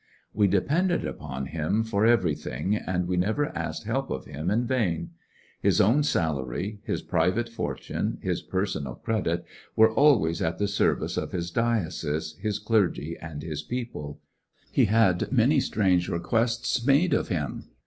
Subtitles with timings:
[0.33, 4.65] We depended upon him for everything, and Fromding we never asked help of him in
[4.65, 5.11] vain.
[5.61, 9.45] His own ^ l^fk salary, his private fortune, his personal credit,
[9.75, 14.19] were always at the service of his diocesCj his clergyj and his people
[14.71, 17.65] He had many strange requests made of him.